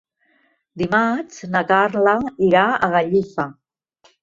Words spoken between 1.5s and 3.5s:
na Carla irà a Gallifa.